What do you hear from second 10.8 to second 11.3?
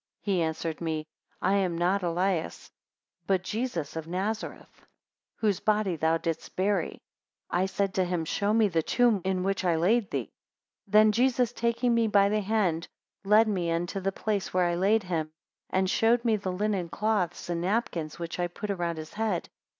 24 Then